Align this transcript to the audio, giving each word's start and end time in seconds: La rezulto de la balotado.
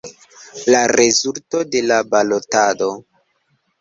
La 0.75 0.79
rezulto 0.93 1.61
de 1.75 1.83
la 1.91 1.99
balotado. 2.15 2.93